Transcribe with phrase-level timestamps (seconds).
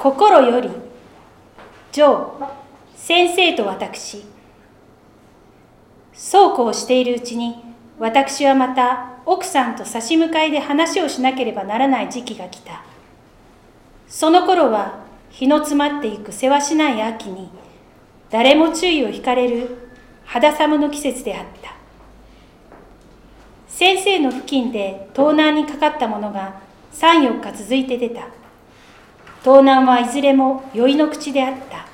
[0.00, 0.70] 心より
[1.92, 2.48] ジョー
[2.96, 4.24] 先生と私。
[6.14, 7.62] そうこうしているうちに
[7.98, 12.82] 私はまた奥さんと差し向かいで話をしなければならない時期が来た。
[14.08, 17.50] その頃は日の詰まっていくせわしない秋に
[18.30, 19.90] 誰も注意を引かれる
[20.24, 21.74] 肌寒の季節であった。
[23.68, 26.58] 先生の付近で盗難にかかったものが
[26.94, 28.39] 34日続いて出た。
[29.42, 31.86] 盗難はいずれも酔いの口であった。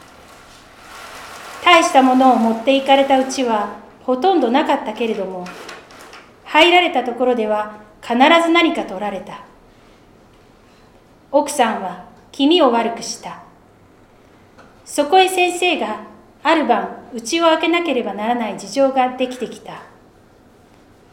[1.64, 5.44] 大したものを持っていかれたうちはほとんどなかったけれども
[6.44, 9.44] 入られたところでは必ず何か取られた。
[11.32, 13.42] 奥さんは気味を悪くした。
[14.84, 16.00] そこへ先生が
[16.42, 19.82] ある晩家を開けなければならない事情ができてきた。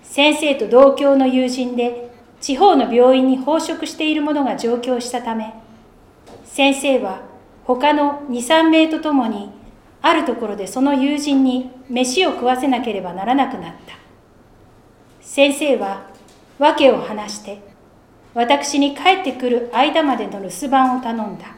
[0.03, 5.55] 先生と同郷の友人で地方の病院に奉職している者が上京したため
[6.53, 7.23] 先生は
[7.63, 9.49] 他の23名と共に
[10.03, 13.95] あるところでその友人に飯を食わせなければならなくなった。
[15.19, 16.11] 先生は
[16.59, 17.59] 訳を話して
[18.35, 21.55] 私に帰ってくる間までの留守番を頼んだ。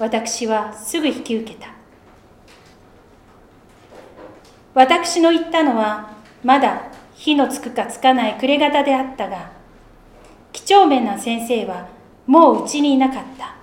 [0.00, 1.68] 私はすぐ引き受けた。
[4.74, 9.52] 私の言ったのはまだ火のつくかつかない暮れ方であったが
[10.52, 11.86] 几帳面な先生は
[12.26, 13.57] もううちにいなかった。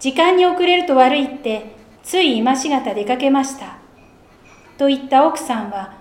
[0.00, 3.76] 時間に遅れると悪いってつい今しがた出かけました。
[4.78, 5.92] と言った奥さんは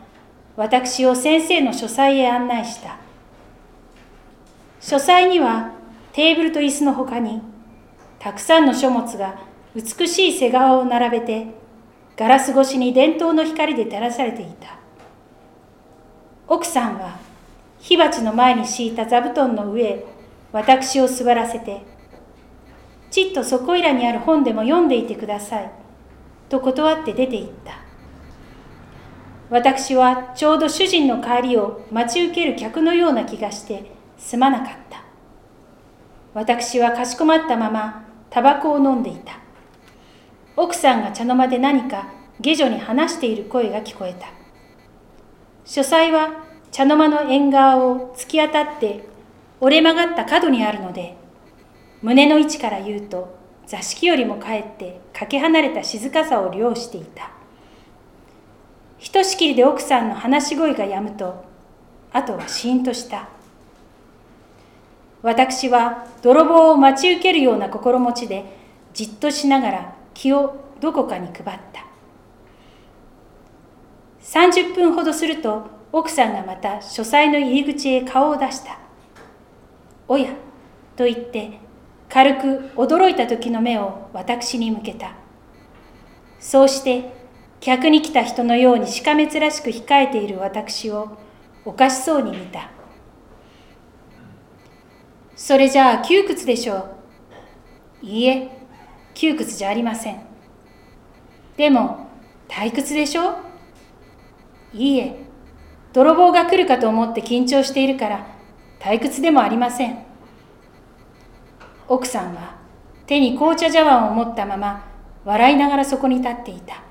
[0.56, 2.98] 私を先生の書斎へ案内した。
[4.80, 5.74] 書斎には
[6.14, 7.42] テーブルと椅子のほかに
[8.20, 9.38] たくさんの書物が
[9.76, 11.48] 美しい背側を並べて
[12.16, 14.80] ガラス越しに伝統の光で照らされていた。
[16.48, 17.20] 奥さんは
[17.80, 20.06] 火鉢の前に敷いた座布団の上
[20.54, 21.82] 私を座らせて
[23.12, 25.72] ちっとそこいらにある本でも読んでいてください。
[26.50, 27.74] と断って出て行った。
[29.50, 35.04] 私はちょうど主人の帰りを待ち受ける客のような気がしてすまなかった。
[36.34, 39.40] 私はかしこまったままタバコを飲んでいた。
[40.56, 42.10] 奥さんが茶の間で何か
[42.40, 44.28] 下女に話している声が聞こえた。
[45.66, 49.04] 書斎は茶の間の縁側を突き当たって
[49.60, 51.16] 折れ曲がった角にあるので
[52.02, 53.38] 胸の位置から言うと
[53.68, 57.32] 座敷よりもかえってかけ離れた静かさを凌していた。
[58.98, 61.46] ひとしきりで奥さんの話し声がやむと
[62.12, 63.30] あとはシーンとした。
[65.22, 68.46] 私は泥棒を待ち受けるような心持ちで
[68.94, 71.86] じっとしながら気をどこかに配った。
[74.22, 78.78] 30分ほどすると奥さんがまた書斎の入り口へ顔を出した
[80.08, 80.30] 「おや」
[80.96, 81.60] と言って
[82.10, 85.14] 軽く驚いた時の目を私に向けた。
[86.40, 87.14] そうして
[87.60, 91.18] 客に来た人のようにしかめつらしく控えている私を
[91.66, 92.72] おかしそうに見た。
[95.36, 96.96] それじゃあ窮屈でしょう。
[98.02, 98.50] いいえ
[99.14, 100.22] 窮屈じゃありません。
[101.58, 102.08] でも
[102.48, 103.36] 退屈でしょう。
[104.74, 105.16] いいえ
[105.94, 108.28] 泥棒が来るかと思って緊張しているから
[108.80, 110.09] 退屈でもありません。
[111.90, 112.56] 奥さんは
[113.08, 114.86] 手に紅茶茶碗を持ったまま
[115.26, 116.84] 笑いながらそこに立っていた。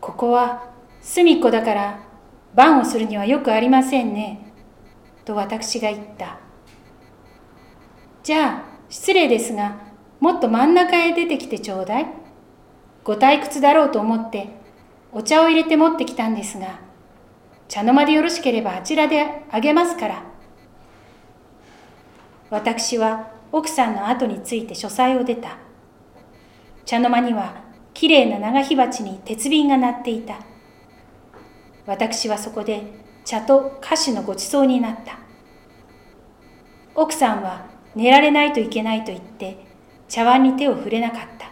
[0.00, 0.70] ここは
[1.02, 2.00] 隅っこだから
[2.54, 4.52] 番をするにはよくありませんね
[5.26, 6.38] と私が言った。
[8.22, 9.76] じゃあ失礼ですが
[10.18, 12.06] もっと真ん中へ出てきてちょうだい。
[13.04, 14.48] ご退屈だろうと思って
[15.12, 16.80] お茶を入れて持ってきたんですが
[17.68, 20.31] 茶の間でよろしければあちらであげますから。
[22.52, 25.56] 私は奥さんの後について書斎を出た。
[26.84, 27.62] 茶の間には
[27.94, 30.34] きれいな長火鉢に鉄瓶が鳴っていた。
[31.86, 32.82] 私はそこで
[33.24, 35.18] 茶と菓子のごちそうになった。
[36.94, 39.56] 奥さんは寝られないといけないと言って
[40.06, 41.50] 茶碗に手を触れなかった。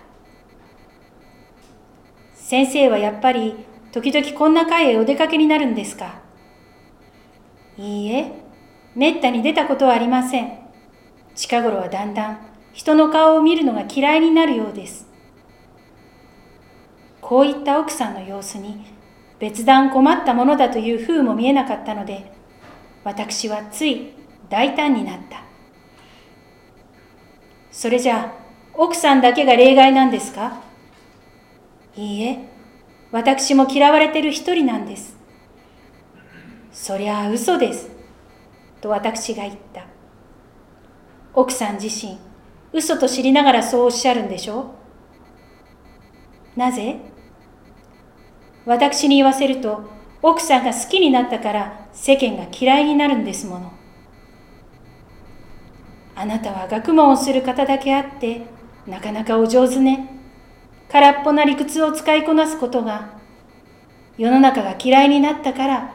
[2.35, 3.55] 先生はやっぱり
[3.93, 6.21] 時々こんな会へお出かけになるんですか？
[7.79, 8.33] いいえ
[8.95, 10.60] めったに出たことはありません。
[11.35, 12.39] 近頃はだんだん
[12.73, 15.09] 人の顔を見るのが嫌いになるようです。
[17.21, 18.85] こういった奥さんの様子に
[19.39, 22.33] 別段困ったものだという風も見えなかったので
[23.05, 24.13] 私はつい
[24.49, 25.43] 大胆になった。
[27.71, 28.41] それじゃあ
[28.75, 30.61] 奥さんだけが例外なんですか？
[31.97, 32.49] いいえ
[33.13, 35.17] 私も嫌われてる一人なんです。
[36.73, 37.91] そりゃあ嘘です。
[38.81, 39.85] と私が言った。
[41.33, 42.19] 奥さん自身
[42.73, 44.75] 嘘と知りながらそうおっしゃるんでしょ？
[46.57, 47.01] うなぜ？
[48.67, 49.83] 私に言わせると
[50.23, 53.73] 奥さんが好きになったから世間が嫌いになるんですもの。
[56.15, 58.43] あなたは学問をする方だけあって
[58.87, 60.19] なかなかお上手ね。
[60.91, 63.19] 空っぽな理屈を使いこなすことが
[64.19, 65.95] 世の中が嫌いになったから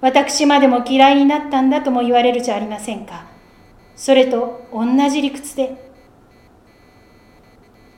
[0.00, 3.33] 私までも嫌いになったんだとも言われるじゃありませんか。
[3.96, 5.92] それと同じ理屈で。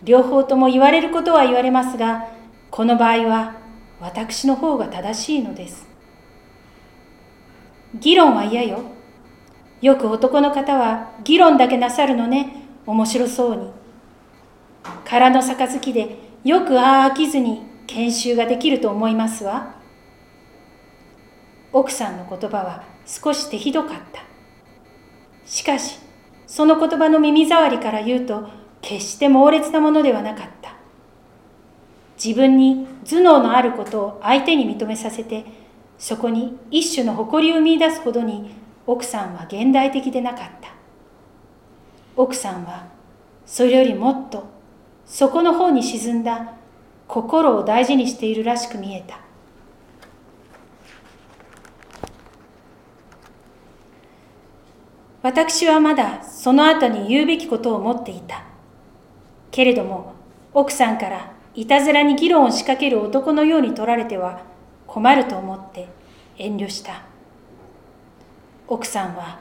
[0.02, 2.28] 両方とも言われることは言われますが
[2.70, 3.56] この場合は
[3.98, 5.88] 私の方が正しいのです。
[7.94, 8.80] 議論は嫌よ。
[9.80, 12.64] よく男の方は議論だけなさるのね。
[12.86, 13.70] 面白そうに。
[15.04, 19.76] 空の杯でよくああ飽きずに研修ができると思いますわ。
[21.72, 24.35] 奥さんの言葉は少し手ひどかった。
[25.46, 25.98] しかし
[26.46, 28.48] その言葉の耳障りから言うと
[28.82, 30.74] 決して猛烈なものではなかった。
[32.22, 35.44] 自分に頭脳のあることを相手に認めさせて
[35.98, 38.54] そこに一種の誇りを見いだすほどに
[38.86, 40.70] 奥さんは現代的でなかった。
[42.16, 42.86] 奥さんは
[43.44, 44.46] それよりもっと
[45.04, 46.54] そこの方に沈んだ
[47.06, 49.25] 心を大事にしているらしく見えた。
[55.26, 58.44] 私はまだその後に言うべきことを思っていた。
[59.50, 60.12] けれども
[60.54, 64.42] 奥さんからいたずらに議論を仕掛ける男のように取られては
[64.86, 65.88] 困ると思って
[66.38, 67.02] 遠慮した。
[68.68, 69.40] 奥さんは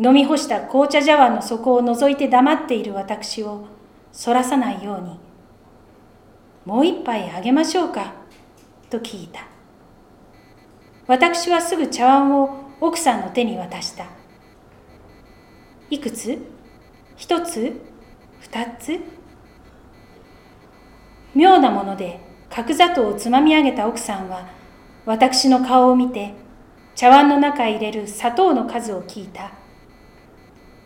[0.00, 3.68] 飲み干した紅茶茶碗の底を覗いて黙っている私を
[4.10, 5.20] そらさないように
[6.66, 8.14] 「もう一杯あげましょうか」
[8.90, 9.42] と聞いた。
[11.06, 12.50] 私はすぐ茶碗を
[12.80, 14.23] 奥さんの手に渡した。
[15.94, 16.36] いくつ？
[17.16, 17.72] 一つ？
[18.40, 18.98] 二つ？
[21.36, 22.18] 妙なもので
[22.50, 24.48] 角砂糖をつまみ上げた奥さんは
[25.06, 26.34] 私の顔を見て
[26.96, 29.52] 茶碗の中へ入れる砂糖の数を聞いた。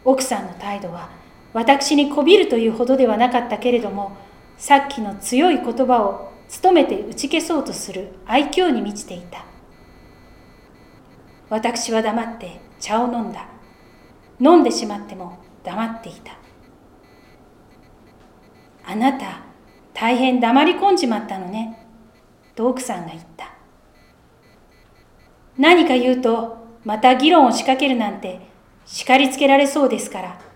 [0.04, 1.08] 奥さんの態度は
[1.54, 4.14] 私にこびるというほどではなかったけれども
[4.58, 6.32] さっきの強い言葉を
[6.62, 9.46] 努めて打ち消そうとする愛嬌に満ちていた。
[11.48, 13.48] 私は黙って茶を飲んだ。
[14.40, 16.36] 飲んでしまっても黙っていた
[18.84, 19.40] あなた
[19.92, 21.86] 大変黙り込んじまったのね
[22.54, 23.52] と奥さんが言った
[25.56, 28.40] 何か言うとまた議論を仕掛けるなんて
[28.86, 30.48] 叱りつけられそうですから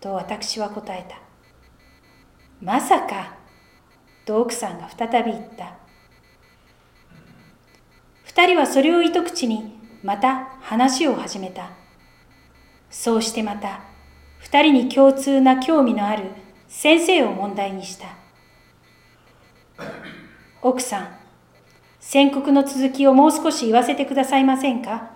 [0.00, 1.18] と私は答えた。
[2.60, 3.36] まさか、
[4.24, 5.76] と奥さんが再び言った。
[8.24, 11.70] 二人はそれを糸口にまた話を始めた。
[12.90, 13.80] そうしてまた
[14.38, 16.24] 二人に共通な興味のある
[16.68, 18.06] 先生を問題にした。
[20.62, 21.08] 奥さん、
[22.00, 25.10] 宣告の続きをもう少し言わせてくださいませんか？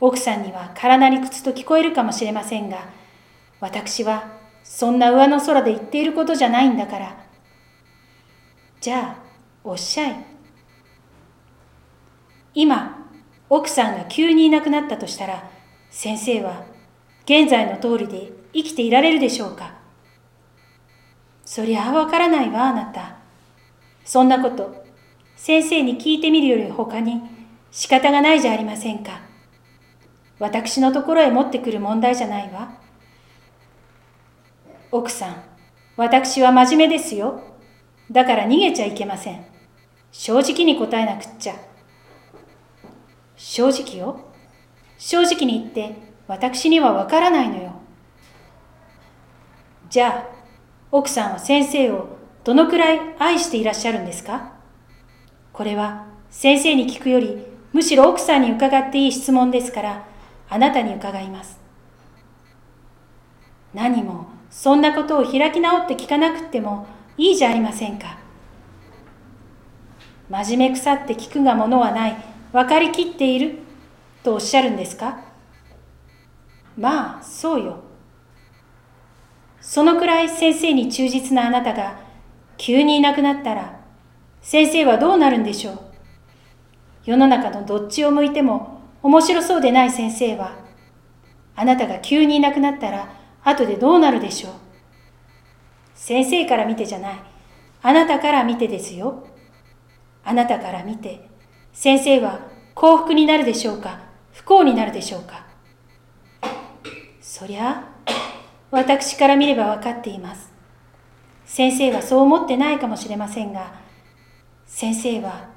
[0.00, 2.88] 奥さんには空な理屈と聞こえるかもしれませんが、
[3.60, 7.26] 私はそんな上の空で言っていることじゃないんだから。
[8.80, 9.22] じゃあ、
[9.64, 10.24] おっしゃい。
[12.54, 13.08] 今、
[13.50, 15.50] 奥さんが急にいなくなったとしたら、
[16.00, 16.62] 先生は
[17.24, 19.74] 現在の通りで生きていられるでしょうか？
[21.44, 23.16] そりゃあわからないわ、あなた。
[24.04, 24.84] そんなこと、
[25.34, 27.20] 先生に聞いてみるより他に
[27.72, 29.22] 仕方がないじゃありませんか。
[30.38, 32.78] 私のところへ持ってくる問題じゃないわ。
[34.92, 35.42] 奥さん、
[35.96, 37.42] 私は真面目ですよ。
[38.08, 39.44] だから逃げちゃいけません。
[40.12, 41.56] 正直に答えなくっちゃ。
[43.34, 44.27] 正直よ。
[44.98, 47.72] 正直に言って私にはわからないのよ。
[49.88, 50.36] じゃあ、
[50.92, 54.52] 奥さんは先生をどのくらい愛していらっしゃるんですか？
[55.52, 57.38] これは先生に聞くより
[57.72, 60.04] むしろ奥さんに伺っていい質問ですから
[60.48, 61.58] あなたに伺います。
[63.74, 66.86] 何もそんなことを開き直って聞かなくても
[67.16, 68.18] いいじゃありませんか。
[70.30, 72.16] 真面目腐って聞くがものはない、
[72.52, 73.60] 分かりきっている、
[74.28, 75.20] とおっしゃるんですか？
[76.76, 77.78] まあ、そうよ。
[79.60, 81.98] そのくらい先生に忠実なあなたが
[82.58, 83.80] 急にいなくなったら、
[84.42, 85.80] 先生はどうなるんでしょう？
[87.04, 90.58] 世の中のどっちを向いても面白そうでない先生は、
[91.56, 93.08] あなたが急にいなくなったら、
[93.42, 94.52] 後でどうなるでしょう？
[95.94, 97.20] 先生から見てじゃない。
[97.82, 99.26] あなたから見てですよ。
[100.22, 101.28] あなたから見て、
[101.72, 102.40] 先生は
[102.74, 104.06] 幸福になるでしょうか？
[104.38, 105.44] 不幸になるでしょうか？
[107.20, 107.84] そりゃ、
[108.70, 110.52] 私から見れば分かっています。
[111.44, 113.74] 先生はそう思ってないかもしれませんが、
[114.64, 115.48] 先生は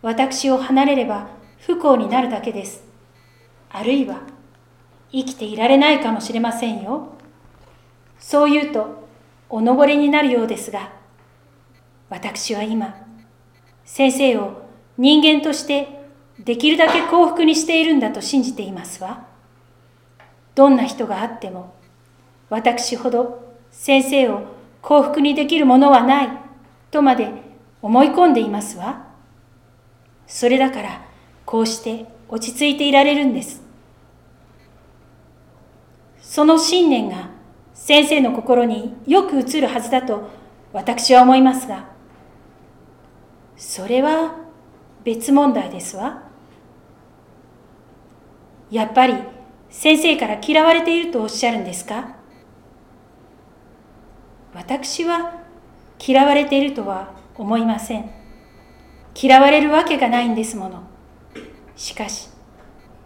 [0.00, 2.82] 私を離れれば不幸になるだけです。
[3.70, 4.22] あるいは
[5.12, 7.12] 生きていられないかもしれませんよ。
[8.18, 9.06] そう言うと
[9.50, 10.92] おのぼれになるようですが、
[12.08, 12.96] 私は今、
[13.84, 14.62] 先生を
[14.96, 15.97] 人間として
[16.38, 19.26] できるだけ幸福にしているんだと信じていますわ。
[20.54, 21.74] どんな人があっても、
[22.48, 24.42] 私ほど先生を
[24.80, 26.28] 幸福にできるものはない
[26.90, 27.30] とまで
[27.82, 29.06] 思い込んでいますわ。
[30.26, 31.06] それだから
[31.44, 33.62] こうして落ち着いていられるんです。
[36.20, 37.30] その信念が
[37.74, 40.28] 先生の心によく映るはずだと
[40.72, 41.88] 私は思いますが、
[43.56, 44.36] それは
[45.04, 46.27] 別問題ですわ。
[48.70, 49.14] やっぱり
[49.70, 52.16] 先生から嫌われているとおっしゃるんですか？
[54.54, 55.42] 私は
[56.04, 58.10] 嫌われているとは思いません。
[59.20, 60.82] 嫌われるわけがないんですもの。
[61.76, 62.28] しかし、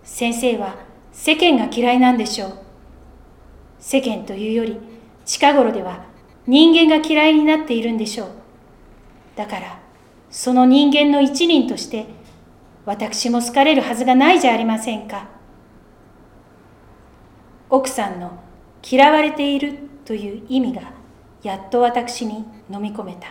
[0.03, 0.77] 先生は
[1.13, 2.59] 世間が嫌いなんでしょう。
[3.79, 4.79] 世間というより、
[5.25, 6.05] 近頃では
[6.47, 8.29] 人間が嫌いになっているんでしょう。
[9.37, 9.81] だから、
[10.31, 12.07] その人間の一人として、
[12.85, 15.29] 私も好かれるはずがないじゃありませんか。
[17.75, 18.39] 奥さんの
[18.87, 20.93] 嫌われているという意味が
[21.43, 23.29] やっと私に飲み込めた。